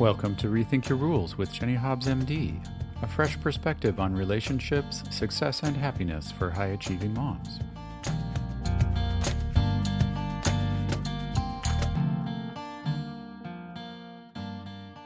[0.00, 2.60] Welcome to Rethink Your Rules with Jenny Hobbs, MD,
[3.02, 7.60] a fresh perspective on relationships, success, and happiness for high achieving moms.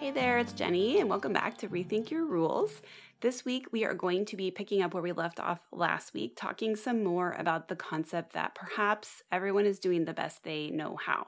[0.00, 2.80] Hey there, it's Jenny, and welcome back to Rethink Your Rules.
[3.20, 6.32] This week, we are going to be picking up where we left off last week,
[6.34, 10.96] talking some more about the concept that perhaps everyone is doing the best they know
[10.96, 11.26] how.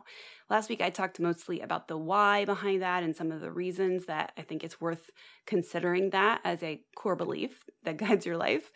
[0.50, 4.06] Last week, I talked mostly about the why behind that and some of the reasons
[4.06, 5.09] that I think it's worth
[5.46, 8.73] considering that as a core belief that guides your life.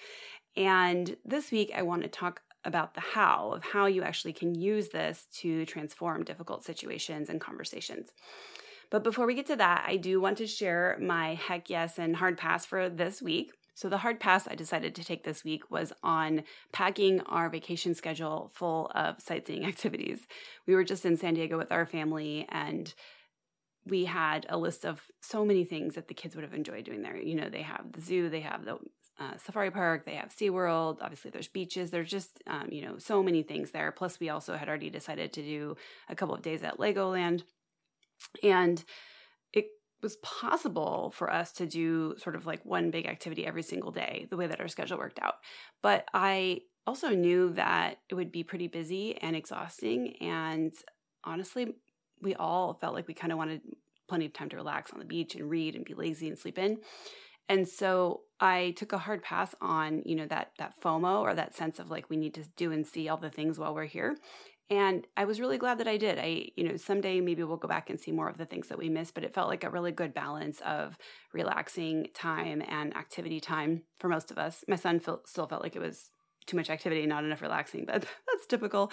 [0.56, 4.54] And this week, I want to talk about the how of how you actually can
[4.54, 8.10] use this to transform difficult situations and conversations.
[8.88, 12.14] But before we get to that, I do want to share my heck yes and
[12.14, 13.50] hard pass for this week.
[13.74, 17.94] So, the hard pass I decided to take this week was on packing our vacation
[17.94, 20.26] schedule full of sightseeing activities.
[20.66, 22.94] We were just in San Diego with our family and
[23.86, 27.02] we had a list of so many things that the kids would have enjoyed doing
[27.02, 27.16] there.
[27.16, 28.78] You know, they have the zoo, they have the
[29.20, 33.22] uh, safari park, they have SeaWorld, obviously there's beaches, there's just, um, you know, so
[33.22, 33.92] many things there.
[33.92, 35.76] Plus, we also had already decided to do
[36.08, 37.42] a couple of days at Legoland.
[38.42, 38.82] And
[40.04, 44.28] was possible for us to do sort of like one big activity every single day,
[44.30, 45.34] the way that our schedule worked out.
[45.82, 50.14] But I also knew that it would be pretty busy and exhausting.
[50.20, 50.72] And
[51.24, 51.74] honestly,
[52.20, 53.62] we all felt like we kind of wanted
[54.08, 56.58] plenty of time to relax on the beach and read and be lazy and sleep
[56.58, 56.78] in.
[57.48, 61.54] And so I took a hard pass on, you know, that that FOMO or that
[61.54, 64.16] sense of like we need to do and see all the things while we're here.
[64.70, 66.18] And I was really glad that I did.
[66.18, 68.78] I, you know, someday maybe we'll go back and see more of the things that
[68.78, 70.96] we missed, but it felt like a really good balance of
[71.34, 74.64] relaxing time and activity time for most of us.
[74.66, 76.10] My son still felt like it was
[76.46, 78.92] too much activity, not enough relaxing, but that's typical.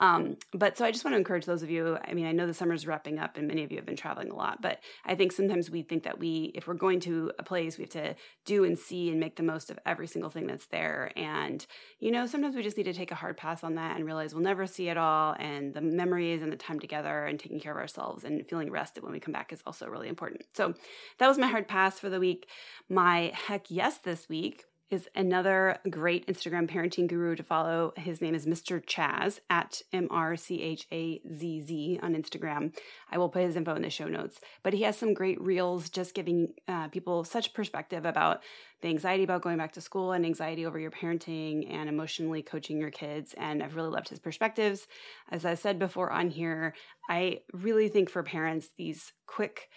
[0.00, 1.98] Um, but so I just want to encourage those of you.
[2.04, 4.30] I mean, I know the summer's wrapping up and many of you have been traveling
[4.30, 7.42] a lot, but I think sometimes we think that we, if we're going to a
[7.42, 8.14] place, we have to
[8.44, 11.12] do and see and make the most of every single thing that's there.
[11.16, 11.64] And,
[12.00, 14.34] you know, sometimes we just need to take a hard pass on that and realize
[14.34, 15.34] we'll never see it all.
[15.38, 19.02] And the memories and the time together and taking care of ourselves and feeling rested
[19.02, 20.42] when we come back is also really important.
[20.54, 20.74] So
[21.18, 22.48] that was my hard pass for the week.
[22.88, 27.92] My heck yes this week is another great Instagram parenting guru to follow.
[27.96, 28.82] His name is Mr.
[28.82, 32.74] Chazz at M R C H A Z Z on Instagram.
[33.10, 34.40] I will put his info in the show notes.
[34.62, 38.42] But he has some great reels just giving uh, people such perspective about
[38.80, 42.78] the anxiety about going back to school and anxiety over your parenting and emotionally coaching
[42.78, 43.34] your kids.
[43.36, 44.86] And I've really loved his perspectives.
[45.30, 46.74] As I said before on here,
[47.10, 49.68] I really think for parents, these quick,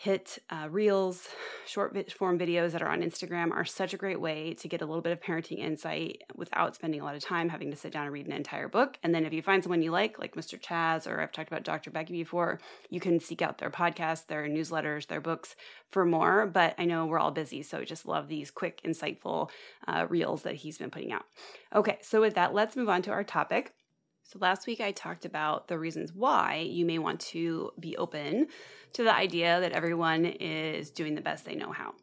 [0.00, 1.28] hit uh, reels,
[1.66, 4.86] short form videos that are on Instagram are such a great way to get a
[4.86, 8.04] little bit of parenting insight without spending a lot of time having to sit down
[8.04, 8.96] and read an entire book.
[9.02, 10.58] And then if you find someone you like, like Mr.
[10.58, 11.90] Chazz or I've talked about Dr.
[11.90, 15.54] Becky before, you can seek out their podcasts, their newsletters, their books
[15.90, 16.46] for more.
[16.46, 19.50] But I know we're all busy, so I just love these quick, insightful
[19.86, 21.26] uh, reels that he's been putting out.
[21.74, 23.74] Okay, so with that, let's move on to our topic.
[24.30, 28.46] So, last week I talked about the reasons why you may want to be open
[28.92, 31.94] to the idea that everyone is doing the best they know how.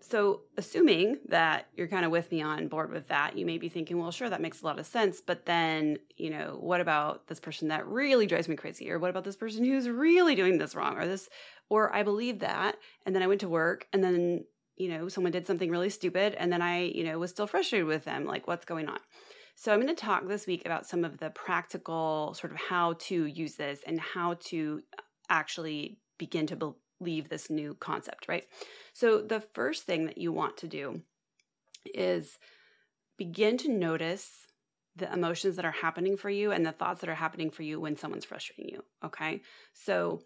[0.00, 3.68] So, assuming that you're kind of with me on board with that, you may be
[3.68, 5.20] thinking, well, sure, that makes a lot of sense.
[5.20, 8.90] But then, you know, what about this person that really drives me crazy?
[8.90, 10.96] Or what about this person who's really doing this wrong?
[10.96, 11.28] Or this,
[11.68, 12.74] or I believe that.
[13.04, 14.46] And then I went to work and then,
[14.76, 16.34] you know, someone did something really stupid.
[16.34, 18.24] And then I, you know, was still frustrated with them.
[18.24, 18.98] Like, what's going on?
[19.58, 22.92] So, I'm going to talk this week about some of the practical sort of how
[23.00, 28.44] to use this and how to uh, actually begin to believe this new concept, right?
[28.92, 31.00] So, the first thing that you want to do
[31.86, 32.38] is
[33.16, 34.46] begin to notice
[34.94, 37.80] the emotions that are happening for you and the thoughts that are happening for you
[37.80, 39.40] when someone's frustrating you, okay?
[39.72, 40.20] So,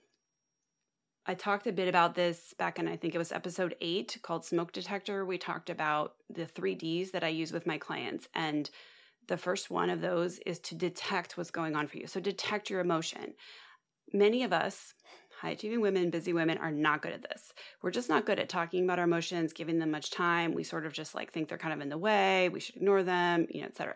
[1.24, 4.44] I talked a bit about this back in, I think it was episode eight called
[4.44, 5.24] Smoke Detector.
[5.24, 8.26] We talked about the three Ds that I use with my clients.
[8.34, 8.69] And
[9.31, 12.09] the first one of those is to detect what's going on for you.
[12.09, 13.35] So, detect your emotion.
[14.12, 14.93] Many of us,
[15.41, 17.55] high achieving women, busy women, are not good at this.
[17.81, 20.53] We're just not good at talking about our emotions, giving them much time.
[20.53, 23.05] We sort of just like think they're kind of in the way, we should ignore
[23.05, 23.94] them, you know, etc.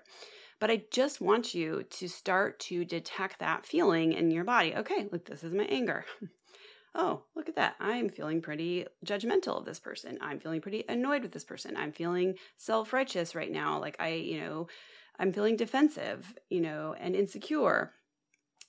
[0.60, 4.72] But I just want you to start to detect that feeling in your body.
[4.76, 6.04] Okay, look, this is my anger.
[6.94, 7.74] oh, look at that.
[7.80, 10.16] I'm feeling pretty judgmental of this person.
[10.20, 11.76] I'm feeling pretty annoyed with this person.
[11.76, 13.80] I'm feeling self righteous right now.
[13.80, 14.68] Like I, you know,
[15.18, 17.92] I'm feeling defensive, you know, and insecure.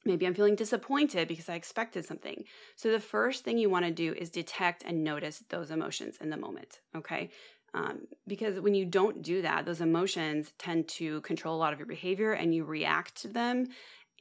[0.06, 2.44] Maybe I'm feeling disappointed because I expected something.
[2.76, 6.30] So, the first thing you want to do is detect and notice those emotions in
[6.30, 7.32] the moment, okay?
[7.74, 11.80] Um, because when you don't do that, those emotions tend to control a lot of
[11.80, 13.68] your behavior and you react to them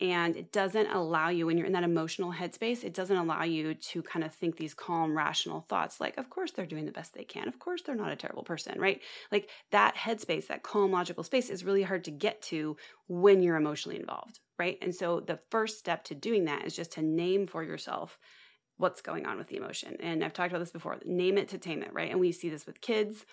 [0.01, 3.75] and it doesn't allow you when you're in that emotional headspace it doesn't allow you
[3.75, 7.15] to kind of think these calm rational thoughts like of course they're doing the best
[7.15, 7.49] they can.
[7.49, 9.01] Of course they're not a terrible person right?
[9.31, 12.77] Like that headspace that calm logical space is really hard to get to
[13.09, 14.79] when you're emotionally involved right?
[14.83, 18.19] And so the first step to doing that is just to name for yourself
[18.77, 19.97] what's going on with the emotion.
[20.01, 22.11] And i've talked about this before name it to tame it right?
[22.11, 23.25] And we see this with kids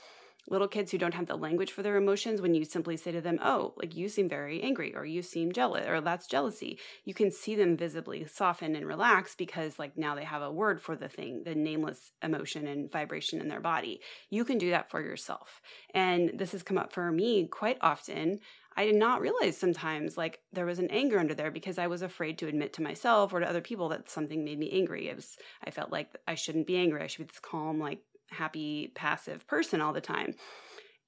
[0.50, 3.22] little kids who don't have the language for their emotions when you simply say to
[3.22, 7.14] them oh like you seem very angry or you seem jealous or that's jealousy you
[7.14, 10.96] can see them visibly soften and relax because like now they have a word for
[10.96, 14.00] the thing the nameless emotion and vibration in their body
[14.30, 15.62] you can do that for yourself
[15.94, 18.40] and this has come up for me quite often
[18.78, 22.02] I did not realize sometimes like there was an anger under there because I was
[22.02, 25.10] afraid to admit to myself or to other people that something made me angry.
[25.10, 27.02] It was I felt like I shouldn't be angry.
[27.02, 28.00] I should be this calm, like
[28.32, 30.34] happy, passive person all the time.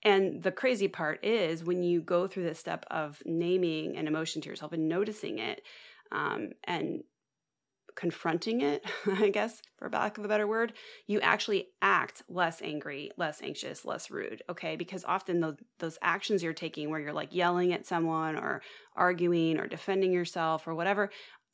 [0.04, 4.42] And the crazy part is when you go through this step of naming an emotion
[4.42, 5.62] to yourself and noticing it
[6.12, 7.04] um, and
[7.96, 10.74] confronting it, I guess, for lack of a better word,
[11.08, 14.42] you actually act less angry, less anxious, less rude.
[14.50, 14.76] Okay.
[14.76, 18.62] Because often those, those actions you're taking where you're like yelling at someone or
[18.96, 21.10] arguing or defending yourself or whatever,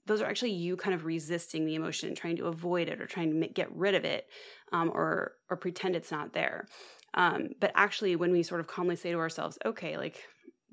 [0.09, 3.06] those are actually you kind of resisting the emotion, and trying to avoid it or
[3.06, 4.25] trying to get rid of it,
[4.73, 6.67] um, or or pretend it's not there.
[7.13, 10.23] Um, but actually, when we sort of calmly say to ourselves, "Okay, like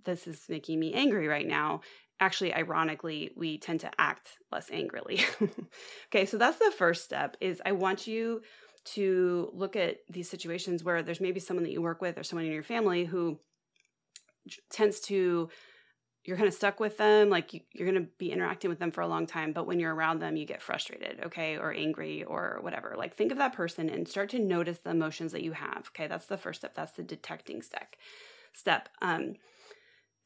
[0.04, 1.82] this is making me angry right now,"
[2.18, 5.20] actually, ironically, we tend to act less angrily.
[6.08, 7.36] okay, so that's the first step.
[7.40, 8.40] Is I want you
[8.94, 12.46] to look at these situations where there's maybe someone that you work with or someone
[12.46, 13.38] in your family who
[14.70, 15.50] tends to
[16.26, 18.90] you're kind of stuck with them like you, are going to be interacting with them
[18.90, 22.24] for a long time but when you're around them you get frustrated okay or angry
[22.24, 22.94] or whatever.
[22.96, 26.06] Like think of that person and start to notice the emotions that you have okay?
[26.06, 26.74] That's the first step.
[26.74, 27.96] That's the detecting step
[28.52, 28.88] step.
[29.00, 29.34] Um,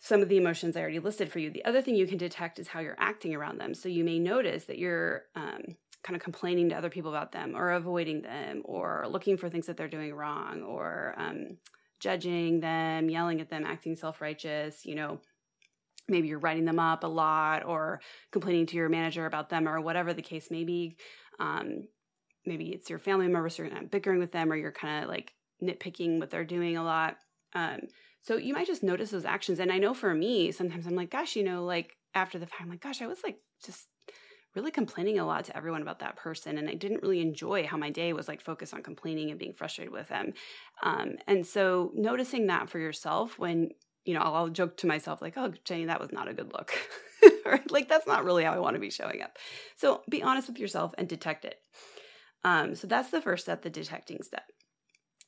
[0.03, 1.51] some of the emotions i already listed for you.
[1.51, 3.75] The other thing you can detect is how you're acting around them.
[3.75, 7.55] So you may notice that you're um, kind of complaining to other people about them
[7.55, 11.59] or avoiding them or looking for things that they're doing wrong or um,
[11.99, 15.21] judging them yelling at them acting self-righteous you know
[16.11, 18.01] maybe you're writing them up a lot or
[18.33, 20.97] complaining to your manager about them or whatever the case may be
[21.39, 21.87] um,
[22.45, 26.19] maybe it's your family members you're bickering with them or you're kind of like nitpicking
[26.19, 27.17] what they're doing a lot
[27.55, 27.81] um,
[28.23, 31.11] so you might just notice those actions and i know for me sometimes i'm like
[31.11, 33.89] gosh you know like after the fact i'm like gosh i was like just
[34.57, 37.77] really complaining a lot to everyone about that person and i didn't really enjoy how
[37.77, 40.33] my day was like focused on complaining and being frustrated with them.
[40.83, 43.71] Um, and so noticing that for yourself when
[44.05, 46.53] you know, I'll, I'll joke to myself like, "Oh, Jenny, that was not a good
[46.53, 46.73] look."
[47.69, 49.37] Like that's not really how I want to be showing up.
[49.77, 51.57] So be honest with yourself and detect it.
[52.45, 54.45] Um, so that's the first step, the detecting step.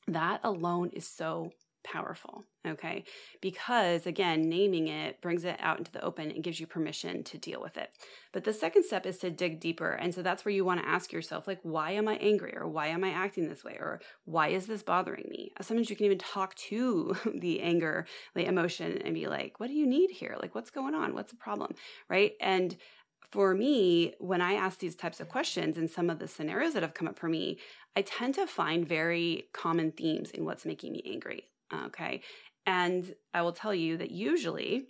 [0.06, 1.52] That alone is so
[1.84, 3.04] powerful, okay?
[3.40, 7.38] Because again, naming it brings it out into the open and gives you permission to
[7.38, 7.90] deal with it.
[8.32, 9.90] But the second step is to dig deeper.
[9.90, 12.56] And so that's where you want to ask yourself, like, why am I angry?
[12.56, 13.76] Or why am I acting this way?
[13.78, 15.52] Or why is this bothering me?
[15.60, 19.74] Sometimes you can even talk to the anger, the emotion, and be like, what do
[19.74, 20.36] you need here?
[20.40, 21.14] Like, what's going on?
[21.14, 21.74] What's the problem?
[22.08, 22.32] Right?
[22.40, 22.76] And
[23.32, 26.82] for me, when I ask these types of questions in some of the scenarios that
[26.82, 27.58] have come up for me,
[27.96, 31.48] I tend to find very common themes in what's making me angry.
[31.86, 32.22] Okay.
[32.66, 34.88] And I will tell you that usually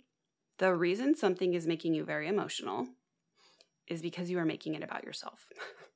[0.59, 2.87] the reason something is making you very emotional
[3.87, 5.45] is because you are making it about yourself.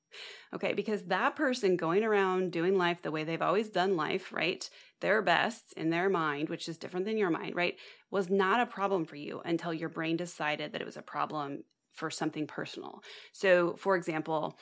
[0.53, 4.70] okay, because that person going around doing life the way they've always done life, right?
[5.01, 7.75] Their best in their mind, which is different than your mind, right?
[8.12, 11.63] Was not a problem for you until your brain decided that it was a problem
[11.94, 13.01] for something personal.
[13.32, 14.58] So, for example,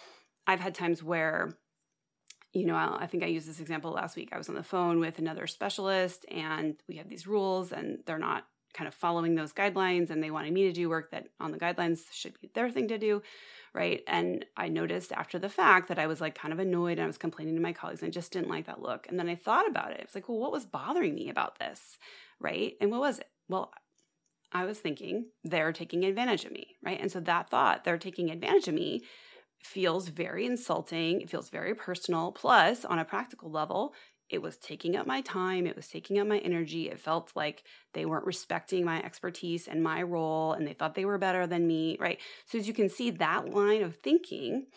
[0.48, 1.58] I've had times where
[2.55, 4.29] you know, I think I used this example last week.
[4.31, 8.17] I was on the phone with another specialist and we have these rules and they're
[8.17, 11.51] not kind of following those guidelines and they wanted me to do work that on
[11.51, 13.21] the guidelines should be their thing to do,
[13.74, 14.03] right?
[14.07, 17.07] And I noticed after the fact that I was like kind of annoyed and I
[17.07, 19.05] was complaining to my colleagues and just didn't like that look.
[19.09, 20.00] And then I thought about it.
[20.00, 21.97] It's like, well, what was bothering me about this,
[22.39, 22.75] right?
[22.79, 23.27] And what was it?
[23.50, 23.74] Well,
[24.53, 27.01] I was thinking they're taking advantage of me, right?
[27.01, 29.03] And so that thought, they're taking advantage of me,
[29.65, 31.22] feels very insulting.
[31.22, 32.31] It feels very personal.
[32.31, 33.93] Plus, on a practical level,
[34.29, 35.67] it was taking up my time.
[35.67, 36.89] It was taking up my energy.
[36.89, 41.05] It felt like they weren't respecting my expertise and my role, and they thought they
[41.05, 42.19] were better than me, right?
[42.45, 44.67] So, as you can see, that line of thinking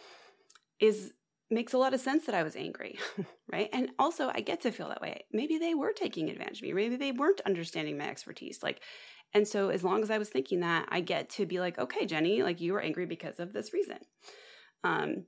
[0.81, 1.13] is
[1.51, 2.99] makes a lot of sense that I was angry,
[3.53, 3.71] right?
[3.73, 5.25] And also, I get to feel that way.
[5.33, 6.75] Maybe they were taking advantage of me.
[6.75, 8.63] Maybe they weren't understanding my expertise.
[8.63, 8.83] Like,
[9.33, 12.05] and so as long as I was thinking that, I get to be like, okay,
[12.05, 13.99] Jenny, like you were angry because of this reason.
[14.85, 15.25] Um,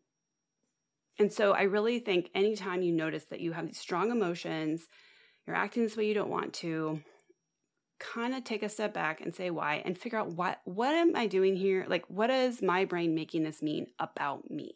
[1.18, 4.86] and so I really think anytime you notice that you have these strong emotions,
[5.46, 7.00] you're acting this way you don't want to,
[8.00, 11.14] kind of take a step back and say why and figure out what what am
[11.14, 11.84] I doing here?
[11.86, 14.72] Like what is my brain making this mean about me?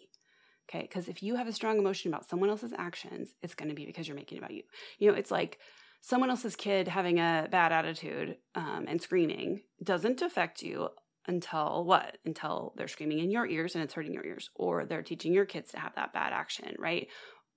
[0.69, 0.83] Okay?
[0.83, 3.87] Because if you have a strong emotion about someone else's actions, it's going to be
[3.87, 4.63] because you're making it about you.
[4.99, 5.59] You know, it's like
[6.01, 10.91] someone else's kid having a bad attitude um, and screaming doesn't affect you
[11.27, 12.19] until what?
[12.25, 15.47] Until they're screaming in your ears and it's hurting your ears, or they're teaching your
[15.47, 17.09] kids to have that bad action, right?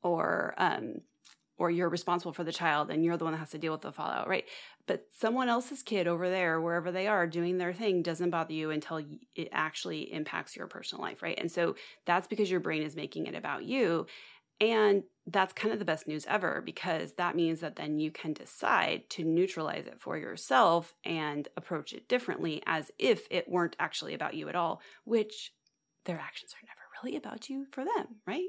[0.04, 1.02] Or um,
[1.58, 3.82] or you're responsible for the child and you're the one that has to deal with
[3.82, 4.46] the fallout, right?
[4.86, 8.70] But someone else's kid over there, wherever they are doing their thing, doesn't bother you
[8.70, 9.02] until
[9.36, 11.38] it actually impacts your personal life, right?
[11.38, 14.06] And so that's because your brain is making it about you.
[14.60, 18.34] And that's kind of the best news ever because that means that then you can
[18.34, 24.14] decide to neutralize it for yourself and approach it differently as if it weren't actually
[24.14, 25.54] about you at all, which
[26.06, 28.48] their actions are never really about you for them, right?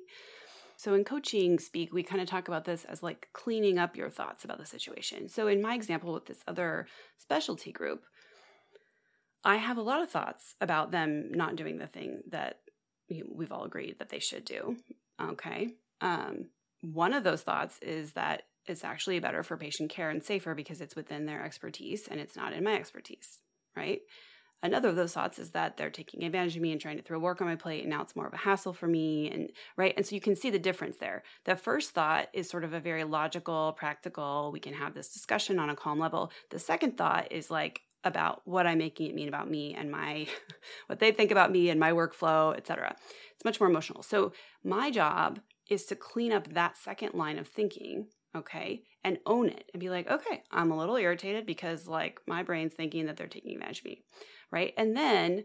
[0.76, 4.08] So in coaching speak, we kind of talk about this as like cleaning up your
[4.08, 5.28] thoughts about the situation.
[5.28, 6.86] So in my example with this other
[7.18, 8.04] specialty group,
[9.44, 12.60] I have a lot of thoughts about them not doing the thing that
[13.10, 14.76] we've all agreed that they should do.
[15.20, 15.74] Okay.
[16.00, 16.47] Um,
[16.81, 20.81] one of those thoughts is that it's actually better for patient care and safer because
[20.81, 23.40] it's within their expertise and it's not in my expertise,
[23.76, 24.00] right?
[24.62, 27.19] another of those thoughts is that they're taking advantage of me and trying to throw
[27.19, 29.95] work on my plate and now it's more of a hassle for me and right?
[29.97, 31.23] And so you can see the difference there.
[31.45, 35.59] The first thought is sort of a very logical practical we can have this discussion
[35.59, 36.33] on a calm level.
[36.50, 40.25] The second thought is like about what i'm making it mean about me and my
[40.87, 42.95] what they think about me and my workflow etc
[43.38, 44.02] it's much more emotional.
[44.02, 44.33] So
[44.64, 48.06] my job is to clean up that second line of thinking
[48.37, 52.42] okay and own it and be like okay i'm a little irritated because like my
[52.42, 54.04] brain's thinking that they're taking advantage of me
[54.50, 54.75] right?
[54.76, 55.44] And then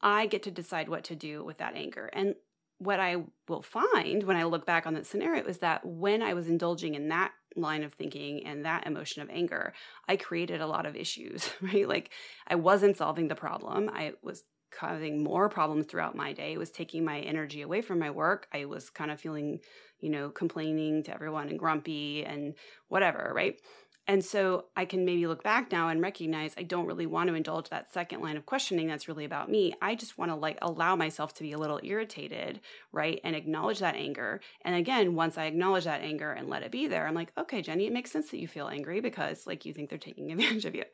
[0.00, 2.10] I get to decide what to do with that anger.
[2.12, 2.34] And
[2.78, 6.34] what I will find when I look back on that scenario is that when I
[6.34, 9.72] was indulging in that line of thinking and that emotion of anger,
[10.08, 11.88] I created a lot of issues, right?
[11.88, 12.10] Like
[12.46, 13.88] I wasn't solving the problem.
[13.92, 16.52] I was causing more problems throughout my day.
[16.52, 18.48] It was taking my energy away from my work.
[18.52, 19.60] I was kind of feeling,
[20.00, 22.54] you know, complaining to everyone and grumpy and
[22.88, 23.60] whatever, right?
[24.08, 27.34] And so I can maybe look back now and recognize I don't really want to
[27.34, 29.74] indulge that second line of questioning that's really about me.
[29.80, 32.60] I just want to like allow myself to be a little irritated,
[32.90, 33.20] right?
[33.22, 34.40] And acknowledge that anger.
[34.64, 37.62] And again, once I acknowledge that anger and let it be there, I'm like, okay,
[37.62, 40.64] Jenny, it makes sense that you feel angry because like you think they're taking advantage
[40.64, 40.84] of you,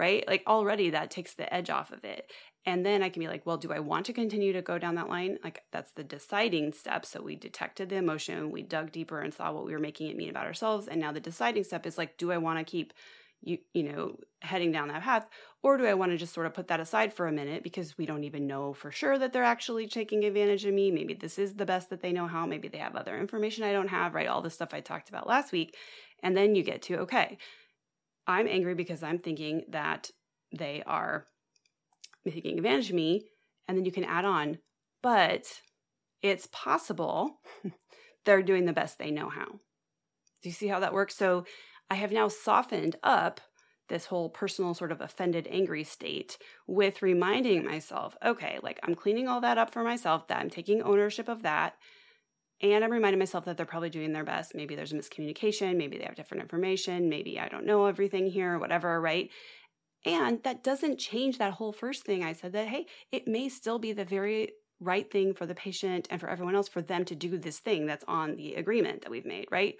[0.00, 0.26] right?
[0.26, 2.32] Like already that takes the edge off of it.
[2.64, 4.94] And then I can be like, well, do I want to continue to go down
[4.94, 5.38] that line?
[5.44, 7.06] Like, that's the deciding step.
[7.06, 10.16] So we detected the emotion, we dug deeper and saw what we were making it
[10.16, 10.88] mean about ourselves.
[10.88, 12.92] And now the deciding step is like, do I want to keep
[13.42, 15.26] you you know heading down that path
[15.62, 17.96] or do i want to just sort of put that aside for a minute because
[17.96, 21.38] we don't even know for sure that they're actually taking advantage of me maybe this
[21.38, 24.14] is the best that they know how maybe they have other information i don't have
[24.14, 25.74] right all the stuff i talked about last week
[26.22, 27.38] and then you get to okay
[28.30, 30.10] i'm angry because i'm thinking that
[30.56, 31.26] they are
[32.28, 33.24] taking advantage of me.
[33.68, 34.58] And then you can add on,
[35.02, 35.60] but
[36.22, 37.40] it's possible
[38.24, 39.46] they're doing the best they know how.
[40.42, 41.16] Do you see how that works?
[41.16, 41.44] So
[41.88, 43.40] I have now softened up
[43.88, 49.28] this whole personal sort of offended, angry state with reminding myself, okay, like I'm cleaning
[49.28, 51.74] all that up for myself, that I'm taking ownership of that.
[52.62, 54.54] And I'm reminding myself that they're probably doing their best.
[54.54, 55.76] Maybe there's a miscommunication.
[55.76, 57.08] Maybe they have different information.
[57.08, 59.30] Maybe I don't know everything here, whatever, right?
[60.04, 63.78] And that doesn't change that whole first thing I said that, hey, it may still
[63.78, 67.14] be the very right thing for the patient and for everyone else for them to
[67.14, 69.76] do this thing that's on the agreement that we've made, right?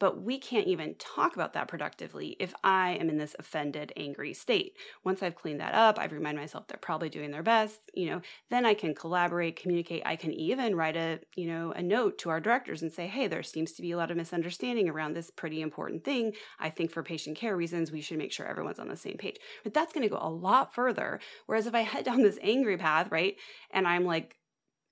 [0.00, 4.32] But we can't even talk about that productively if I am in this offended, angry
[4.32, 4.72] state.
[5.04, 8.22] Once I've cleaned that up, I've reminded myself they're probably doing their best, you know,
[8.48, 10.02] then I can collaborate, communicate.
[10.06, 13.28] I can even write a, you know, a note to our directors and say, hey,
[13.28, 16.32] there seems to be a lot of misunderstanding around this pretty important thing.
[16.58, 19.36] I think for patient care reasons, we should make sure everyone's on the same page.
[19.62, 21.20] But that's going to go a lot further.
[21.44, 23.36] Whereas if I head down this angry path, right,
[23.70, 24.36] and I'm like,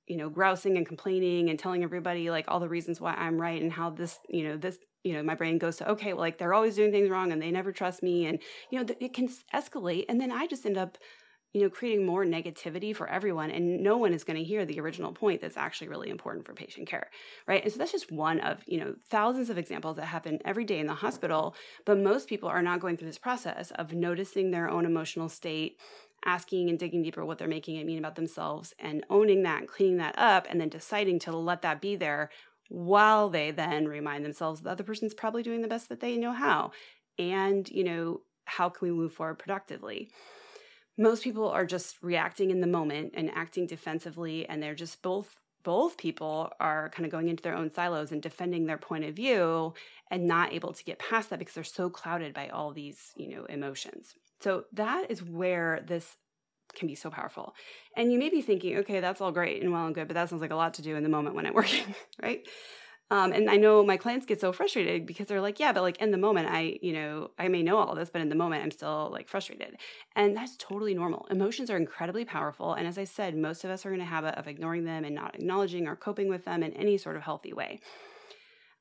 [0.07, 3.61] you know grousing and complaining and telling everybody like all the reasons why i'm right
[3.61, 6.38] and how this you know this you know my brain goes to okay well like
[6.38, 8.38] they're always doing things wrong and they never trust me and
[8.71, 10.99] you know it can escalate and then i just end up
[11.55, 14.78] you know creating more negativity for everyone and no one is going to hear the
[14.81, 17.11] original point that's actually really important for patient care
[17.47, 17.62] right?
[17.64, 20.78] And so that's just one of you know thousands of examples that happen every day
[20.78, 24.69] in the hospital but most people are not going through this process of noticing their
[24.69, 25.78] own emotional state
[26.25, 29.69] asking and digging deeper what they're making it mean about themselves and owning that and
[29.69, 32.28] cleaning that up and then deciding to let that be there
[32.69, 36.33] while they then remind themselves the other person's probably doing the best that they know
[36.33, 36.73] how.
[37.19, 40.11] And, you know, how can we move forward productively?
[40.97, 45.39] Most people are just reacting in the moment and acting defensively, and they're just both
[45.65, 49.15] both people are kind of going into their own silos and defending their point of
[49.15, 49.75] view
[50.11, 53.29] and not able to get past that because they're so clouded by all these you
[53.29, 56.17] know emotions So that is where this
[56.75, 57.55] can be so powerful.
[57.97, 60.29] And you may be thinking, okay, that's all great and well and good, but that
[60.29, 62.47] sounds like a lot to do in the moment when I'm working, right?
[63.11, 65.97] Um, and I know my clients get so frustrated because they're like, yeah, but like
[65.97, 68.63] in the moment, I, you know, I may know all this, but in the moment,
[68.63, 69.79] I'm still like frustrated.
[70.15, 71.27] And that's totally normal.
[71.31, 72.75] Emotions are incredibly powerful.
[72.75, 75.15] And as I said, most of us are in a habit of ignoring them and
[75.15, 77.81] not acknowledging or coping with them in any sort of healthy way.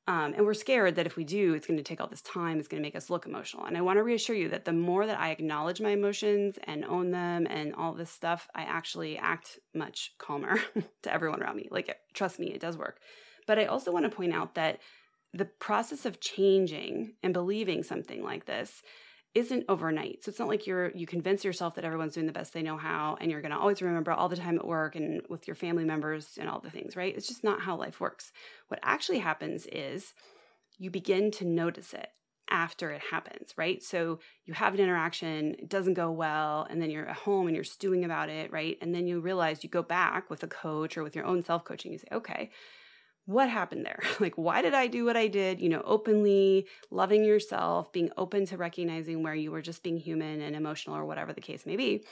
[0.07, 2.59] Um, and we're scared that if we do, it's going to take all this time,
[2.59, 3.65] it's going to make us look emotional.
[3.65, 6.85] And I want to reassure you that the more that I acknowledge my emotions and
[6.85, 10.59] own them and all this stuff, I actually act much calmer
[11.03, 11.67] to everyone around me.
[11.69, 12.99] Like, trust me, it does work.
[13.47, 14.79] But I also want to point out that
[15.33, 18.81] the process of changing and believing something like this
[19.37, 20.23] isn't overnight.
[20.23, 22.75] So it's not like you're you convince yourself that everyone's doing the best they know
[22.75, 25.55] how and you're going to always remember all the time at work and with your
[25.55, 27.15] family members and all the things, right?
[27.15, 28.31] It's just not how life works.
[28.67, 30.15] What actually happens is
[30.79, 32.09] you begin to notice it
[32.49, 33.83] after it happens, right?
[33.83, 37.55] So you have an interaction, it doesn't go well, and then you're at home and
[37.55, 38.75] you're stewing about it, right?
[38.81, 41.63] And then you realize you go back with a coach or with your own self
[41.63, 42.49] coaching, you say, okay,
[43.27, 44.01] what happened there?
[44.19, 45.61] Like, why did I do what I did?
[45.61, 50.41] You know, openly loving yourself, being open to recognizing where you were just being human
[50.41, 52.03] and emotional or whatever the case may be.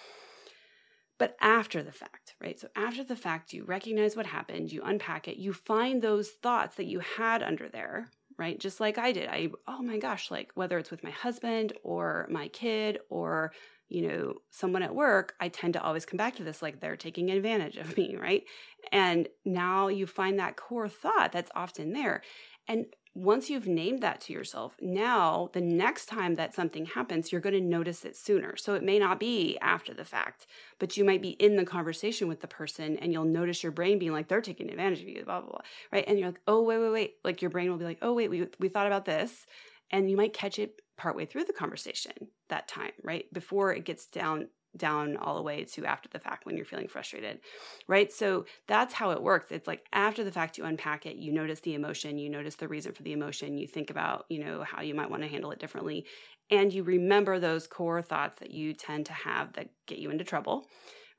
[1.18, 2.60] But after the fact, right?
[2.60, 6.76] So after the fact, you recognize what happened, you unpack it, you find those thoughts
[6.76, 8.60] that you had under there, right?
[8.60, 9.30] Just like I did.
[9.30, 13.54] I, oh my gosh, like whether it's with my husband or my kid or
[13.90, 16.96] you know, someone at work, I tend to always come back to this like they're
[16.96, 18.44] taking advantage of me, right?
[18.92, 22.22] And now you find that core thought that's often there.
[22.68, 27.40] And once you've named that to yourself, now the next time that something happens, you're
[27.40, 28.58] going to notice it sooner.
[28.58, 30.46] So it may not be after the fact,
[30.80, 34.00] but you might be in the conversation with the person and you'll notice your brain
[34.00, 35.62] being like, they're taking advantage of you, blah, blah, blah.
[35.94, 36.04] Right.
[36.06, 37.14] And you're like, oh, wait, wait, wait.
[37.24, 39.46] Like your brain will be like, oh, wait, we, we thought about this.
[39.92, 42.14] And you might catch it partway through the conversation
[42.50, 43.26] that time, right?
[43.34, 44.48] Before it gets down
[44.78, 47.40] down all the way to after the fact when you're feeling frustrated,
[47.88, 48.12] right?
[48.12, 49.52] So that's how it works.
[49.52, 52.68] It's like after the fact, you unpack it, you notice the emotion, you notice the
[52.68, 55.52] reason for the emotion, you think about, you know, how you might want to handle
[55.52, 56.06] it differently,
[56.50, 60.24] and you remember those core thoughts that you tend to have that get you into
[60.24, 60.68] trouble,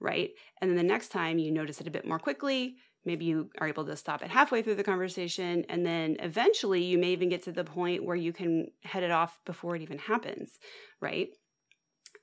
[0.00, 0.30] right?
[0.60, 3.68] And then the next time you notice it a bit more quickly, maybe you are
[3.68, 7.42] able to stop it halfway through the conversation and then eventually you may even get
[7.44, 10.58] to the point where you can head it off before it even happens
[11.00, 11.30] right?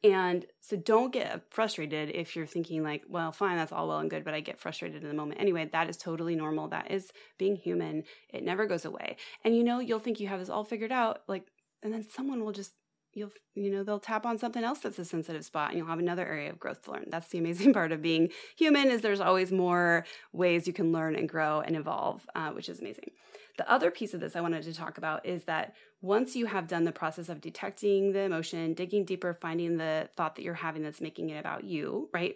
[0.03, 4.09] And so don't get frustrated if you're thinking like well fine that's all well and
[4.09, 5.39] good but i get frustrated in the moment.
[5.39, 6.67] Anyway that is totally normal.
[6.67, 8.03] That is being human.
[8.29, 9.15] It never goes away.
[9.45, 11.47] And you know you'll think you have this all figured out like
[11.81, 12.73] and then someone will just
[13.13, 15.99] you'll you know they'll tap on something else that's a sensitive spot and you'll have
[15.99, 17.05] another area of growth to learn.
[17.09, 21.15] That's the amazing part of being human is there's always more ways you can learn
[21.15, 23.11] and grow and evolve uh, which is amazing.
[23.57, 26.67] The other piece of this i wanted to talk about is that once you have
[26.67, 30.83] done the process of detecting the emotion digging deeper finding the thought that you're having
[30.83, 32.35] that's making it about you right?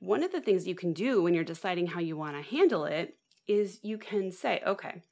[0.00, 2.86] One of the things you can do when you're deciding how you want to handle
[2.86, 5.02] it is you can say okay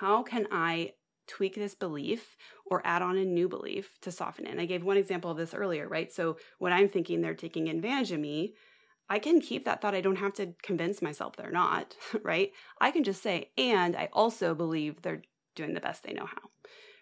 [0.00, 0.92] how can i
[1.28, 2.36] tweak this belief
[2.70, 4.50] or add on a new belief to soften it.
[4.50, 6.12] And I gave one example of this earlier, right?
[6.12, 8.54] So when I'm thinking they're taking advantage of me,
[9.08, 9.94] I can keep that thought.
[9.94, 12.52] I don't have to convince myself they're not, right?
[12.80, 15.22] I can just say, and I also believe they're
[15.54, 16.50] doing the best they know how,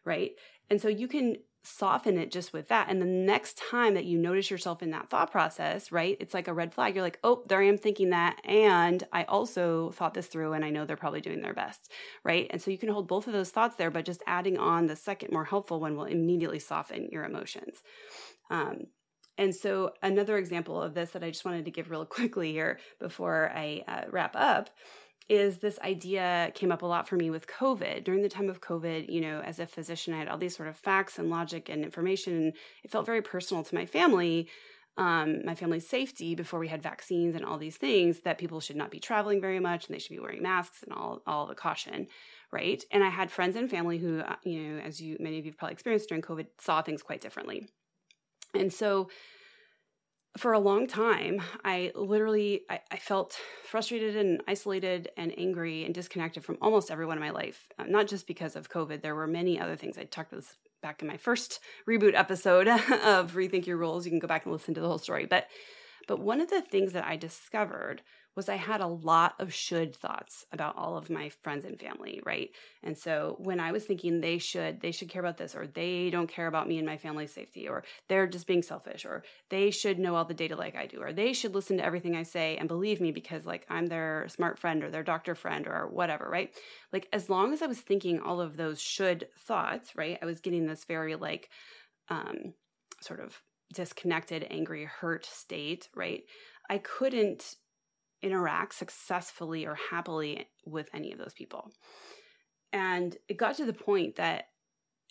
[0.04, 0.32] right?
[0.70, 2.88] And so you can soften it just with that.
[2.88, 6.48] And the next time that you notice yourself in that thought process, right, it's like
[6.48, 6.94] a red flag.
[6.94, 8.40] You're like, oh, there I am thinking that.
[8.44, 11.90] And I also thought this through and I know they're probably doing their best,
[12.24, 12.46] right?
[12.50, 14.96] And so you can hold both of those thoughts there, but just adding on the
[14.96, 17.82] second more helpful one will immediately soften your emotions.
[18.50, 18.86] Um,
[19.38, 22.78] and so, another example of this that I just wanted to give real quickly here
[22.98, 24.70] before I uh, wrap up
[25.28, 28.04] is this idea came up a lot for me with COVID.
[28.04, 30.68] During the time of COVID, you know, as a physician, I had all these sort
[30.68, 32.52] of facts and logic and information.
[32.84, 34.48] It felt very personal to my family,
[34.96, 38.76] um, my family's safety before we had vaccines and all these things that people should
[38.76, 41.54] not be traveling very much and they should be wearing masks and all, all the
[41.54, 42.06] caution,
[42.52, 42.82] right?
[42.90, 45.58] And I had friends and family who, uh, you know, as you many of you've
[45.58, 47.66] probably experienced during COVID, saw things quite differently.
[48.54, 49.10] And so
[50.36, 55.94] for a long time i literally I, I, felt frustrated and isolated and angry and
[55.94, 59.02] disconnected from almost everyone in my life uh, not just because of covid.
[59.02, 59.98] There were many other things.
[59.98, 64.04] I talked about this back in my first reboot episode of rethink your rules.
[64.04, 65.26] You can go back and listen to the whole story.
[65.26, 65.48] But
[66.06, 68.02] but one of the things that i discovered
[68.36, 72.20] was I had a lot of should thoughts about all of my friends and family,
[72.24, 72.50] right?
[72.82, 76.10] And so when I was thinking they should, they should care about this, or they
[76.10, 79.70] don't care about me and my family's safety, or they're just being selfish, or they
[79.70, 82.24] should know all the data like I do, or they should listen to everything I
[82.24, 85.88] say and believe me because like I'm their smart friend or their doctor friend or
[85.88, 86.54] whatever, right?
[86.92, 90.18] Like as long as I was thinking all of those should thoughts, right?
[90.20, 91.48] I was getting this very like
[92.10, 92.52] um
[93.00, 93.40] sort of
[93.72, 96.22] disconnected, angry, hurt state, right?
[96.68, 97.56] I couldn't
[98.22, 101.70] interact successfully or happily with any of those people.
[102.72, 104.46] And it got to the point that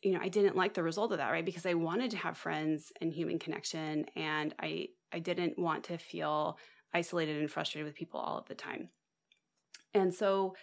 [0.04, 1.46] you know, I didn't like the result of that, right?
[1.46, 5.98] Because I wanted to have friends and human connection and I I didn't want to
[5.98, 6.60] feel
[6.94, 8.90] isolated and frustrated with people all of the time.
[9.94, 10.56] And so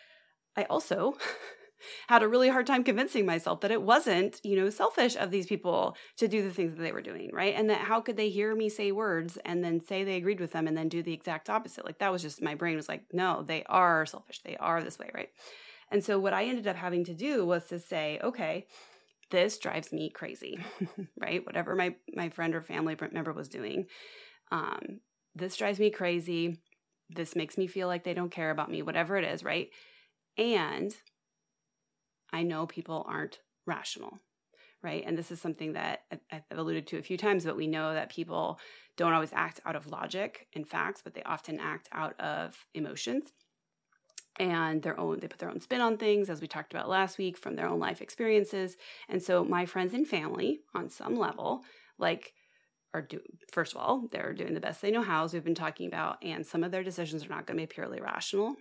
[0.57, 1.17] I also
[2.09, 5.47] had a really hard time convincing myself that it wasn't, you know, selfish of these
[5.47, 7.55] people to do the things that they were doing, right?
[7.55, 10.53] And that how could they hear me say words and then say they agreed with
[10.53, 11.85] them and then do the exact opposite?
[11.85, 14.41] Like that was just my brain was like, no, they are selfish.
[14.45, 15.31] They are this way, right?
[15.91, 18.67] And so what I ended up having to do was to say, okay,
[19.31, 20.59] this drives me crazy,
[21.21, 21.45] right?
[21.45, 23.87] Whatever my my friend or family member was doing,
[24.51, 25.01] um,
[25.35, 26.61] this drives me crazy.
[27.11, 29.69] This makes me feel like they don't care about me, whatever it is, right?
[30.39, 30.95] And
[32.33, 34.19] I know people aren't rational,
[34.83, 35.05] right?
[35.07, 38.11] And this is something that I've alluded to a few times, but we know that
[38.11, 38.59] people
[38.97, 43.33] don't always act out of logic and facts, but they often act out of emotions.
[44.39, 47.19] And their own they put their own spin on things as we talked about last
[47.19, 48.77] week from their own life experiences.
[49.07, 51.65] And so my friends and family on some level
[51.99, 52.33] like
[52.95, 53.21] are do
[53.53, 56.19] first of all they're doing the best they know how as we've been talking about
[56.23, 58.55] and some of their decisions are not going to be purely rational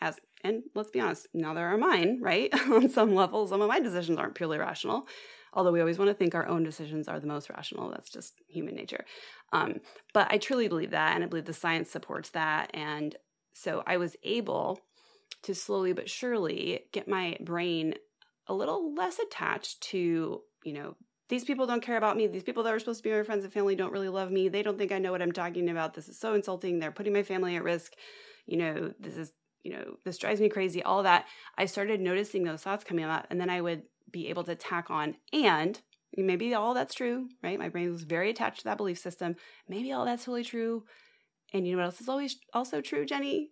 [0.00, 3.68] as and let's be honest now there are mine right on some level some of
[3.68, 5.06] my decisions aren't purely rational
[5.52, 8.34] although we always want to think our own decisions are the most rational that's just
[8.48, 9.04] human nature
[9.52, 9.76] um,
[10.12, 13.16] but i truly believe that and i believe the science supports that and
[13.52, 14.80] so i was able
[15.42, 17.94] to slowly but surely get my brain
[18.46, 20.96] a little less attached to you know
[21.28, 22.26] these people don't care about me.
[22.26, 24.48] These people that are supposed to be my friends and family don't really love me.
[24.48, 25.94] They don't think I know what I'm talking about.
[25.94, 26.78] This is so insulting.
[26.78, 27.92] They're putting my family at risk.
[28.46, 29.32] You know, this is,
[29.64, 30.82] you know, this drives me crazy.
[30.82, 31.26] All that.
[31.58, 34.90] I started noticing those thoughts coming up, and then I would be able to tack
[34.90, 35.80] on, and
[36.16, 37.58] maybe all that's true, right?
[37.58, 39.34] My brain was very attached to that belief system.
[39.68, 40.84] Maybe all that's totally true.
[41.52, 43.50] And you know what else is always also true, Jenny?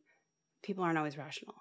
[0.62, 1.54] People aren't always rational,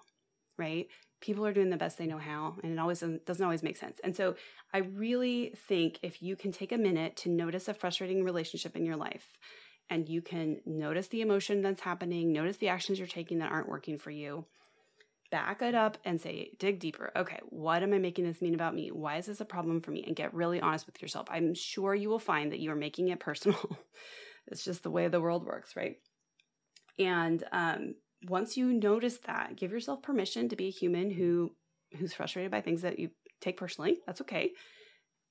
[0.56, 0.86] right?
[1.22, 3.78] people are doing the best they know how and it always doesn't, doesn't, always make
[3.78, 4.34] sense and so
[4.74, 8.84] i really think if you can take a minute to notice a frustrating relationship in
[8.84, 9.38] your life
[9.92, 13.68] and you can notice the emotion that's happening notice the actions you're taking that aren't
[13.68, 14.46] working for you
[15.30, 17.10] back it up and say dig deeper.
[17.16, 18.90] Okay what am i making this mean about me?
[18.90, 20.04] Why is this a problem for me?
[20.06, 21.26] And get really honest with yourself.
[21.30, 23.78] I'm sure you will find that you are making it personal.
[24.48, 25.96] It's just the way the world works right?
[26.98, 27.94] And um,
[28.28, 31.52] once you notice that, give yourself permission to be a human who
[31.96, 33.98] who's frustrated by things that you take personally.
[34.06, 34.52] That's okay.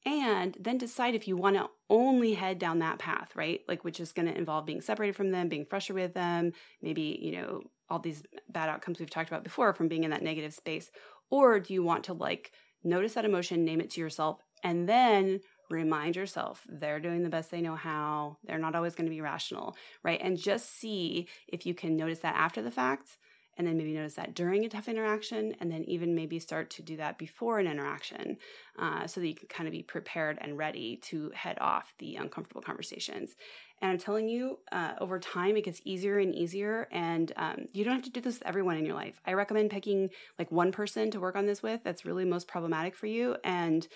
[0.06, 3.62] And then decide if you want to only head down that path, right?
[3.68, 7.20] Like which is going to involve being separated from them, being frustrated with them, maybe,
[7.22, 10.54] you know, all these bad outcomes we've talked about before from being in that negative
[10.54, 10.90] space.
[11.30, 12.52] Or do you want to like
[12.84, 17.52] notice that emotion, name it to yourself, and then remind yourself they're doing the best
[17.52, 18.38] they know how.
[18.44, 20.20] They're not always going to be rational, right?
[20.22, 23.18] And just see if you can notice that after the fact
[23.58, 26.82] and then maybe notice that during a tough interaction and then even maybe start to
[26.82, 28.38] do that before an interaction
[28.80, 32.16] uh, so that you can kind of be prepared and ready to head off the
[32.16, 33.36] uncomfortable conversations.
[33.82, 37.84] And i'm telling you uh, over time it gets easier and easier and um, you
[37.84, 39.20] don't have to do this with everyone in your life.
[39.26, 40.10] I recommend picking
[40.40, 43.88] like one person to work on this with that's really most problematic for you and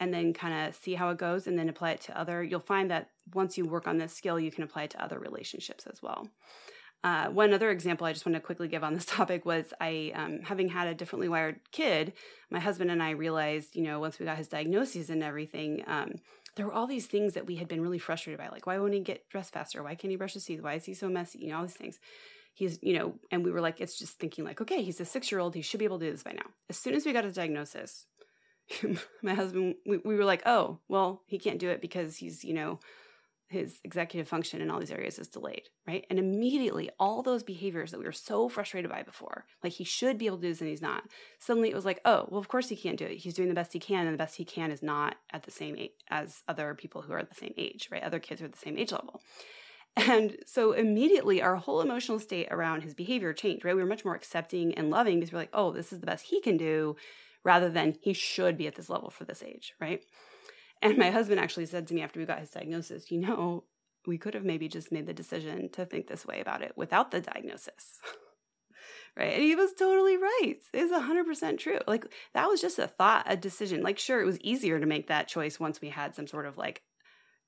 [0.00, 2.60] and then kind of see how it goes and then apply it to other you'll
[2.60, 5.86] find that once you work on this skill you can apply it to other relationships
[5.86, 6.28] as well
[7.04, 10.12] uh, one other example i just want to quickly give on this topic was i
[10.14, 12.12] um, having had a differently wired kid
[12.50, 16.12] my husband and i realized you know once we got his diagnoses and everything um,
[16.58, 18.92] there were all these things that we had been really frustrated by like why won't
[18.92, 19.82] he get dressed faster?
[19.82, 20.60] Why can't he brush his teeth?
[20.60, 21.38] Why is he so messy?
[21.38, 22.00] You know all these things.
[22.52, 25.30] He's you know and we were like it's just thinking like okay he's a six
[25.30, 26.46] year old he should be able to do this by now.
[26.68, 28.06] As soon as we got his diagnosis
[29.22, 32.52] my husband we, we were like oh well he can't do it because he's you
[32.52, 32.80] know
[33.48, 36.04] his executive function in all these areas is delayed right?
[36.10, 40.18] And immediately all those behaviors that we were so frustrated by before like he should
[40.18, 41.04] be able to do this and he's not
[41.38, 43.18] suddenly it was like oh well of course he can't do it.
[43.18, 45.50] He's doing the best he can and the best he can is not at the
[45.50, 48.02] same age as other people who are the same age right?
[48.02, 49.20] Other kids are at the same age level.
[49.96, 53.74] And so immediately our whole emotional state around his behavior changed right?
[53.74, 56.26] We were much more accepting and loving because we're like oh this is the best
[56.26, 56.96] he can do
[57.44, 60.02] rather than he should be at this level for this age, right?
[60.80, 63.64] And my husband actually said to me after we got his diagnosis, you know,
[64.06, 67.10] we could have maybe just made the decision to think this way about it without
[67.10, 67.98] the diagnosis.
[69.16, 69.34] right?
[69.34, 70.56] And he was totally right.
[70.72, 71.78] It's 100% true.
[71.86, 73.82] Like that was just a thought, a decision.
[73.82, 76.56] Like sure, it was easier to make that choice once we had some sort of
[76.56, 76.82] like,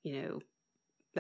[0.03, 0.40] you know,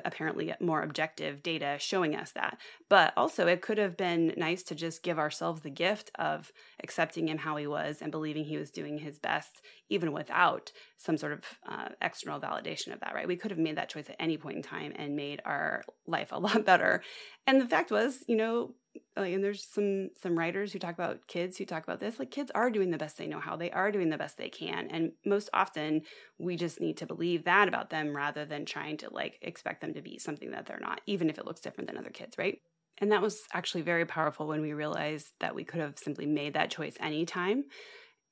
[0.04, 2.58] apparently more objective data showing us that.
[2.88, 7.28] But also, it could have been nice to just give ourselves the gift of accepting
[7.28, 11.32] him how he was and believing he was doing his best, even without some sort
[11.32, 13.28] of uh, external validation of that, right?
[13.28, 16.28] We could have made that choice at any point in time and made our life
[16.32, 17.02] a lot better.
[17.46, 18.74] And the fact was, you know,
[19.16, 22.30] like, and there's some some writers who talk about kids who talk about this like
[22.30, 23.56] kids are doing the best they know how.
[23.56, 24.88] They are doing the best they can.
[24.90, 26.02] And most often
[26.38, 29.94] we just need to believe that about them rather than trying to like expect them
[29.94, 32.58] to be something that they're not even if it looks different than other kids right?
[32.98, 36.54] And that was actually very powerful when we realized that we could have simply made
[36.54, 37.64] that choice anytime.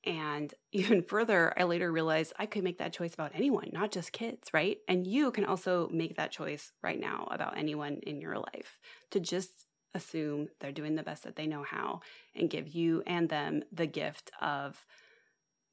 [0.05, 4.11] And even further, I later realized I could make that choice about anyone, not just
[4.11, 4.77] kids, right?
[4.87, 8.79] And you can also make that choice right now about anyone in your life
[9.11, 12.01] to just assume they're doing the best that they know how
[12.35, 14.85] and give you and them the gift of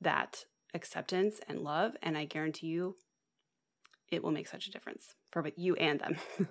[0.00, 1.96] that acceptance and love.
[2.02, 2.96] And I guarantee you,
[4.10, 6.16] it will make such a difference for both you and them.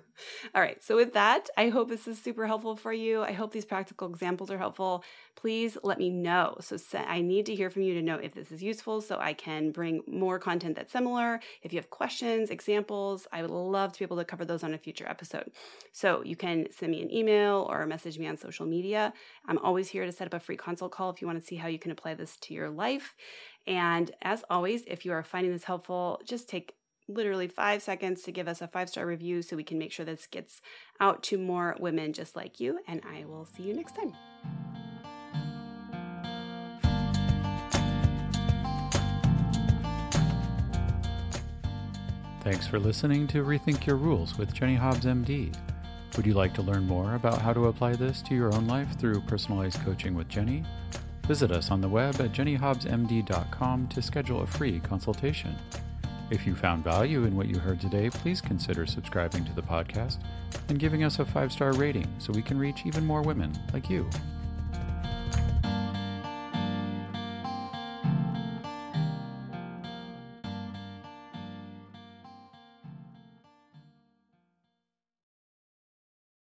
[0.54, 0.82] All right.
[0.82, 3.22] So, with that, I hope this is super helpful for you.
[3.22, 5.02] I hope these practical examples are helpful.
[5.34, 6.56] Please let me know.
[6.60, 9.32] So, I need to hear from you to know if this is useful so I
[9.32, 11.40] can bring more content that's similar.
[11.62, 14.74] If you have questions, examples, I would love to be able to cover those on
[14.74, 15.50] a future episode.
[15.92, 19.14] So, you can send me an email or message me on social media.
[19.46, 21.56] I'm always here to set up a free consult call if you want to see
[21.56, 23.14] how you can apply this to your life.
[23.66, 26.74] And as always, if you are finding this helpful, just take
[27.08, 30.04] literally five seconds to give us a five star review so we can make sure
[30.04, 30.60] this gets
[31.00, 32.80] out to more women just like you.
[32.86, 34.12] And I will see you next time.
[42.46, 45.52] Thanks for listening to Rethink Your Rules with Jenny Hobbs, MD.
[46.16, 48.96] Would you like to learn more about how to apply this to your own life
[49.00, 50.64] through personalized coaching with Jenny?
[51.26, 55.56] Visit us on the web at jennyhobbsmd.com to schedule a free consultation.
[56.28, 60.18] If you found value in what you heard today, please consider subscribing to the podcast
[60.68, 63.88] and giving us a five star rating so we can reach even more women like
[63.88, 64.08] you.